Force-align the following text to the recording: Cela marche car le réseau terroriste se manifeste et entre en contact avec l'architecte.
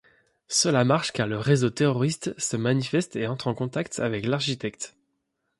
Cela 0.47 0.83
marche 0.83 1.11
car 1.11 1.27
le 1.27 1.37
réseau 1.37 1.69
terroriste 1.69 2.33
se 2.39 2.57
manifeste 2.57 3.15
et 3.17 3.27
entre 3.27 3.45
en 3.45 3.53
contact 3.53 3.99
avec 3.99 4.25
l'architecte. 4.25 4.95